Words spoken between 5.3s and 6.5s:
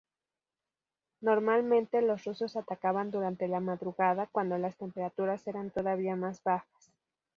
eran todavía más